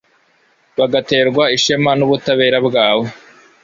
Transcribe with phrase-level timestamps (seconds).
[0.77, 3.05] bagaterwa ishema n’ubutabera bwawe